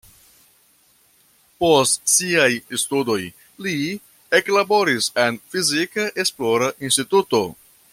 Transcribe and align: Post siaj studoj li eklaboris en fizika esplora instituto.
Post 1.63 1.99
siaj 2.13 2.47
studoj 2.85 3.19
li 3.67 3.77
eklaboris 4.41 5.13
en 5.27 5.41
fizika 5.53 6.11
esplora 6.25 6.75
instituto. 6.91 7.45